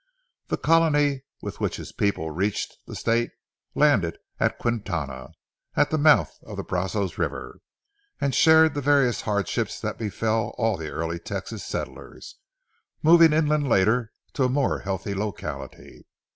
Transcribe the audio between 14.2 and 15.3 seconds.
to a more healthy